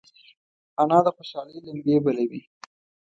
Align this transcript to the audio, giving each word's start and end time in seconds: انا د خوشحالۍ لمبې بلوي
انا 0.81 0.99
د 1.05 1.07
خوشحالۍ 1.15 1.57
لمبې 1.67 1.95
بلوي 2.05 2.41